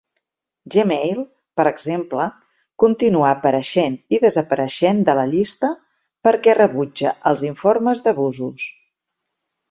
Gmail, 0.75 1.19
per 1.59 1.65
exemple, 1.71 2.23
continua 2.83 3.27
apareixent 3.33 3.97
i 4.17 4.19
desapareixent 4.23 5.03
de 5.09 5.15
la 5.19 5.25
llista 5.33 5.69
perquè 6.29 6.55
rebutja 6.61 7.13
els 7.33 7.45
informes 7.51 8.03
d'abusos. 8.09 8.65